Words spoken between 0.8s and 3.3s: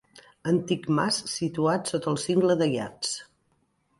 mas situat sota el cingle d'Aiats.